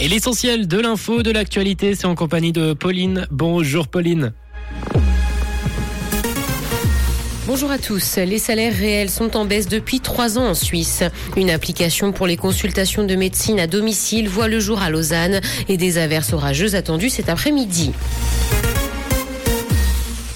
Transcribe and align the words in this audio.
Et 0.00 0.08
l'essentiel 0.08 0.66
de 0.66 0.80
l'info, 0.80 1.22
de 1.22 1.30
l'actualité, 1.30 1.94
c'est 1.94 2.06
en 2.06 2.16
compagnie 2.16 2.52
de 2.52 2.72
Pauline. 2.72 3.28
Bonjour 3.30 3.86
Pauline. 3.86 4.32
Bonjour 7.46 7.70
à 7.70 7.78
tous. 7.78 8.16
Les 8.16 8.38
salaires 8.38 8.74
réels 8.74 9.10
sont 9.10 9.36
en 9.36 9.44
baisse 9.44 9.68
depuis 9.68 10.00
trois 10.00 10.36
ans 10.36 10.48
en 10.48 10.54
Suisse. 10.54 11.04
Une 11.36 11.50
application 11.50 12.10
pour 12.10 12.26
les 12.26 12.36
consultations 12.36 13.04
de 13.04 13.14
médecine 13.14 13.60
à 13.60 13.68
domicile 13.68 14.28
voit 14.28 14.48
le 14.48 14.58
jour 14.58 14.82
à 14.82 14.90
Lausanne 14.90 15.40
et 15.68 15.76
des 15.76 15.98
averses 15.98 16.32
orageuses 16.32 16.74
attendues 16.74 17.10
cet 17.10 17.28
après-midi. 17.28 17.92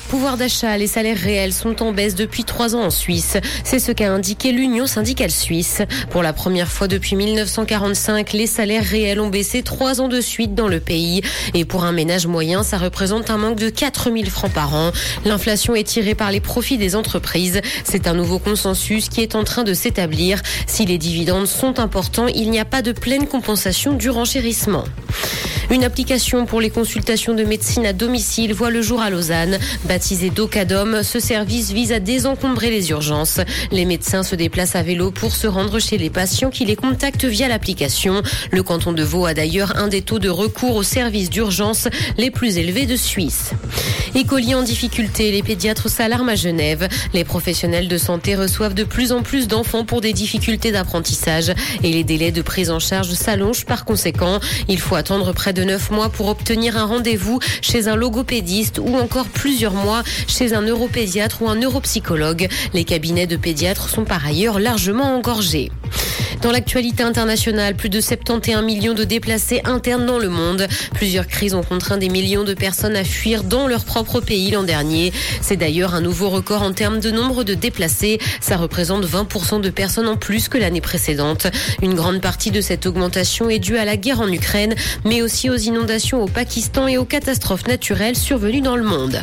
Pouvoir 0.08 0.38
d'achat, 0.38 0.78
les 0.78 0.86
salaires 0.86 1.18
réels 1.18 1.52
sont 1.52 1.82
en 1.82 1.92
baisse 1.92 2.14
depuis 2.14 2.44
trois 2.44 2.74
ans 2.74 2.84
en 2.84 2.90
Suisse. 2.90 3.36
C'est 3.62 3.78
ce 3.78 3.92
qu'a 3.92 4.10
indiqué 4.10 4.52
l'Union 4.52 4.86
syndicale 4.86 5.30
suisse. 5.30 5.82
Pour 6.08 6.22
la 6.22 6.32
première 6.32 6.72
fois 6.72 6.88
depuis 6.88 7.14
1945, 7.14 8.32
les 8.32 8.46
salaires 8.46 8.84
réels 8.84 9.20
ont 9.20 9.28
baissé 9.28 9.62
trois 9.62 10.00
ans 10.00 10.08
de 10.08 10.22
suite 10.22 10.54
dans 10.54 10.66
le 10.66 10.80
pays. 10.80 11.20
Et 11.52 11.66
pour 11.66 11.84
un 11.84 11.92
ménage 11.92 12.26
moyen, 12.26 12.62
ça 12.62 12.78
représente 12.78 13.28
un 13.28 13.36
manque 13.36 13.58
de 13.58 13.68
4000 13.68 14.30
francs 14.30 14.52
par 14.52 14.74
an. 14.74 14.92
L'inflation 15.26 15.74
est 15.74 15.84
tirée 15.84 16.14
par 16.14 16.32
les 16.32 16.40
profits 16.40 16.78
des 16.78 16.96
entreprises. 16.96 17.60
C'est 17.84 18.06
un 18.06 18.14
nouveau 18.14 18.38
consensus 18.38 19.10
qui 19.10 19.20
est 19.20 19.34
en 19.34 19.44
train 19.44 19.62
de 19.62 19.74
s'établir. 19.74 20.40
Si 20.66 20.86
les 20.86 20.96
dividendes 20.96 21.46
sont 21.46 21.78
importants, 21.80 22.28
il 22.28 22.50
n'y 22.50 22.60
a 22.60 22.64
pas 22.64 22.80
de 22.80 22.92
pleine 22.92 23.26
compensation 23.26 23.92
du 23.92 24.08
renchérissement. 24.08 24.84
Une 25.70 25.84
application 25.84 26.46
pour 26.46 26.62
les 26.62 26.70
consultations 26.70 27.34
de 27.34 27.44
médecine 27.44 27.84
à 27.84 27.92
domicile 27.92 28.54
voit 28.54 28.70
le 28.70 28.80
jour 28.80 29.02
à 29.02 29.10
Lausanne. 29.10 29.58
Baptisé 29.84 30.30
Docadom, 30.30 31.02
ce 31.02 31.20
service 31.20 31.72
vise 31.72 31.92
à 31.92 32.00
désencombrer 32.00 32.70
les 32.70 32.88
urgences. 32.88 33.40
Les 33.70 33.84
médecins 33.84 34.22
se 34.22 34.34
déplacent 34.34 34.76
à 34.76 34.82
vélo 34.82 35.10
pour 35.10 35.32
se 35.32 35.46
rendre 35.46 35.78
chez 35.78 35.98
les 35.98 36.08
patients 36.08 36.48
qui 36.48 36.64
les 36.64 36.74
contactent 36.74 37.26
via 37.26 37.48
l'application. 37.48 38.22
Le 38.50 38.62
canton 38.62 38.94
de 38.94 39.02
Vaud 39.02 39.26
a 39.26 39.34
d'ailleurs 39.34 39.76
un 39.76 39.88
des 39.88 40.00
taux 40.00 40.18
de 40.18 40.30
recours 40.30 40.74
aux 40.74 40.82
services 40.82 41.28
d'urgence 41.28 41.88
les 42.16 42.30
plus 42.30 42.56
élevés 42.56 42.86
de 42.86 42.96
Suisse. 42.96 43.50
Écoliers 44.14 44.54
en 44.54 44.62
difficulté, 44.62 45.30
les 45.30 45.42
pédiatres 45.42 45.90
s'alarment 45.90 46.30
à 46.30 46.34
Genève. 46.34 46.88
Les 47.12 47.24
professionnels 47.24 47.88
de 47.88 47.98
santé 47.98 48.36
reçoivent 48.36 48.74
de 48.74 48.84
plus 48.84 49.12
en 49.12 49.22
plus 49.22 49.48
d'enfants 49.48 49.84
pour 49.84 50.00
des 50.00 50.14
difficultés 50.14 50.72
d'apprentissage 50.72 51.52
et 51.82 51.92
les 51.92 52.04
délais 52.04 52.32
de 52.32 52.40
prise 52.40 52.70
en 52.70 52.78
charge 52.78 53.12
s'allongent 53.12 53.66
par 53.66 53.84
conséquent. 53.84 54.40
Il 54.68 54.80
faut 54.80 54.94
attendre 54.94 55.32
près 55.34 55.52
de 55.52 55.57
9 55.64 55.90
mois 55.90 56.08
pour 56.08 56.28
obtenir 56.28 56.76
un 56.76 56.84
rendez-vous 56.84 57.40
chez 57.60 57.88
un 57.88 57.96
logopédiste 57.96 58.78
ou 58.78 58.96
encore 58.96 59.26
plusieurs 59.26 59.74
mois 59.74 60.02
chez 60.26 60.54
un 60.54 60.62
neuropédiatre 60.62 61.42
ou 61.42 61.48
un 61.48 61.56
neuropsychologue. 61.56 62.48
Les 62.74 62.84
cabinets 62.84 63.26
de 63.26 63.36
pédiatres 63.36 63.88
sont 63.88 64.04
par 64.04 64.26
ailleurs 64.26 64.58
largement 64.58 65.16
engorgés. 65.16 65.70
Dans 66.42 66.52
l'actualité 66.52 67.02
internationale, 67.02 67.74
plus 67.74 67.88
de 67.88 68.00
71 68.00 68.62
millions 68.62 68.94
de 68.94 69.02
déplacés 69.02 69.60
internes 69.64 70.06
dans 70.06 70.18
le 70.18 70.28
monde. 70.28 70.68
Plusieurs 70.94 71.26
crises 71.26 71.54
ont 71.54 71.64
contraint 71.64 71.98
des 71.98 72.08
millions 72.08 72.44
de 72.44 72.54
personnes 72.54 72.94
à 72.94 73.02
fuir 73.02 73.42
dans 73.42 73.66
leur 73.66 73.84
propre 73.84 74.20
pays 74.20 74.52
l'an 74.52 74.62
dernier. 74.62 75.12
C'est 75.40 75.56
d'ailleurs 75.56 75.94
un 75.94 76.00
nouveau 76.00 76.28
record 76.28 76.62
en 76.62 76.72
termes 76.72 77.00
de 77.00 77.10
nombre 77.10 77.42
de 77.42 77.54
déplacés. 77.54 78.18
Ça 78.40 78.56
représente 78.56 79.04
20% 79.04 79.60
de 79.60 79.70
personnes 79.70 80.06
en 80.06 80.16
plus 80.16 80.48
que 80.48 80.58
l'année 80.58 80.80
précédente. 80.80 81.48
Une 81.82 81.94
grande 81.94 82.20
partie 82.20 82.52
de 82.52 82.60
cette 82.60 82.86
augmentation 82.86 83.50
est 83.50 83.58
due 83.58 83.76
à 83.76 83.84
la 83.84 83.96
guerre 83.96 84.20
en 84.20 84.30
Ukraine, 84.30 84.76
mais 85.04 85.22
aussi 85.22 85.50
aux 85.50 85.56
inondations 85.56 86.22
au 86.22 86.28
Pakistan 86.28 86.86
et 86.86 86.98
aux 86.98 87.04
catastrophes 87.04 87.66
naturelles 87.66 88.16
survenues 88.16 88.60
dans 88.60 88.76
le 88.76 88.84
monde. 88.84 89.20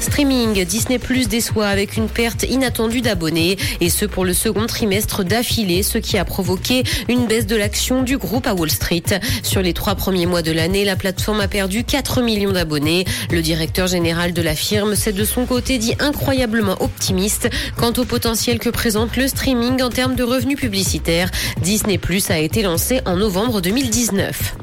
Streaming, 0.00 0.64
Disney 0.64 0.98
Plus 0.98 1.28
déçoit 1.28 1.66
avec 1.66 1.96
une 1.96 2.08
perte 2.08 2.44
inattendue 2.44 3.02
d'abonnés 3.02 3.58
et 3.80 3.90
ce 3.90 4.06
pour 4.06 4.24
le 4.24 4.32
second 4.32 4.66
trimestre 4.66 5.24
d'affilée, 5.24 5.82
ce 5.82 5.98
qui 5.98 6.16
a 6.16 6.24
provoqué 6.24 6.84
une 7.08 7.26
baisse 7.26 7.46
de 7.46 7.56
l'action 7.56 8.02
du 8.02 8.16
groupe 8.16 8.46
à 8.46 8.54
Wall 8.54 8.70
Street. 8.70 9.02
Sur 9.42 9.62
les 9.62 9.74
trois 9.74 9.94
premiers 9.94 10.26
mois 10.26 10.42
de 10.42 10.52
l'année, 10.52 10.84
la 10.84 10.96
plateforme 10.96 11.40
a 11.40 11.48
perdu 11.48 11.84
4 11.84 12.22
millions 12.22 12.52
d'abonnés. 12.52 13.04
Le 13.30 13.42
directeur 13.42 13.86
général 13.86 14.32
de 14.32 14.42
la 14.42 14.54
firme 14.54 14.94
s'est 14.94 15.12
de 15.12 15.24
son 15.24 15.44
côté 15.44 15.78
dit 15.78 15.94
incroyablement 15.98 16.80
optimiste 16.80 17.50
quant 17.76 17.92
au 17.96 18.04
potentiel 18.04 18.58
que 18.58 18.70
présente 18.70 19.16
le 19.16 19.28
streaming 19.28 19.82
en 19.82 19.90
termes 19.90 20.14
de 20.14 20.24
revenus 20.24 20.58
publicitaires. 20.58 21.30
Disney 21.60 21.98
Plus 21.98 22.30
a 22.30 22.38
été 22.38 22.62
lancé 22.62 23.00
en 23.04 23.16
novembre 23.16 23.60
2019. 23.60 24.56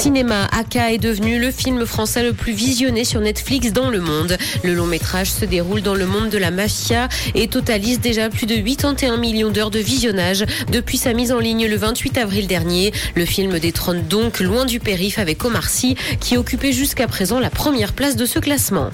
Cinéma, 0.00 0.48
Aka 0.58 0.94
est 0.94 0.98
devenu 0.98 1.38
le 1.38 1.50
film 1.50 1.84
français 1.84 2.22
le 2.22 2.32
plus 2.32 2.54
visionné 2.54 3.04
sur 3.04 3.20
Netflix 3.20 3.70
dans 3.70 3.90
le 3.90 4.00
monde. 4.00 4.38
Le 4.64 4.72
long 4.72 4.86
métrage 4.86 5.30
se 5.30 5.44
déroule 5.44 5.82
dans 5.82 5.94
le 5.94 6.06
monde 6.06 6.30
de 6.30 6.38
la 6.38 6.50
mafia 6.50 7.10
et 7.34 7.48
totalise 7.48 8.00
déjà 8.00 8.30
plus 8.30 8.46
de 8.46 8.56
81 8.56 9.18
millions 9.18 9.50
d'heures 9.50 9.70
de 9.70 9.78
visionnage 9.78 10.46
depuis 10.72 10.96
sa 10.96 11.12
mise 11.12 11.32
en 11.32 11.38
ligne 11.38 11.66
le 11.66 11.76
28 11.76 12.16
avril 12.16 12.46
dernier. 12.46 12.94
Le 13.14 13.26
film 13.26 13.58
détrône 13.58 14.02
donc 14.08 14.40
loin 14.40 14.64
du 14.64 14.80
périph 14.80 15.18
avec 15.18 15.44
Omar 15.44 15.68
Sy 15.68 15.96
qui 16.18 16.38
occupait 16.38 16.72
jusqu'à 16.72 17.06
présent 17.06 17.38
la 17.38 17.50
première 17.50 17.92
place 17.92 18.16
de 18.16 18.24
ce 18.24 18.38
classement. 18.38 18.88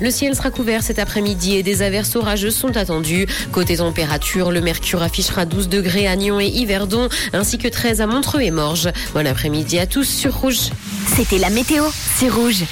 Le 0.00 0.10
ciel 0.10 0.34
sera 0.34 0.50
couvert 0.50 0.82
cet 0.82 0.98
après-midi 0.98 1.56
et 1.56 1.62
des 1.62 1.82
averses 1.82 2.16
orageuses 2.16 2.56
sont 2.56 2.76
attendues. 2.76 3.26
Côté 3.52 3.76
température, 3.76 4.50
le 4.50 4.60
mercure 4.60 5.02
affichera 5.02 5.44
12 5.44 5.68
degrés 5.68 6.06
à 6.06 6.16
Nyon 6.16 6.40
et 6.40 6.46
Yverdon, 6.46 7.08
ainsi 7.32 7.58
que 7.58 7.68
13 7.68 8.00
à 8.00 8.06
Montreux 8.06 8.40
et 8.40 8.50
Morges. 8.50 8.90
Bon 9.12 9.26
après-midi 9.26 9.78
à 9.78 9.86
tous 9.86 10.08
sur 10.08 10.34
Rouge. 10.34 10.70
C'était 11.16 11.38
la 11.38 11.50
météo, 11.50 11.84
c'est 12.16 12.30
Rouge. 12.30 12.64